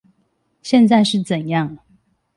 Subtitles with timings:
[0.63, 1.77] 現在是怎樣